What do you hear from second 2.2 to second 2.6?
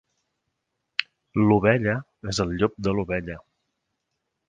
és el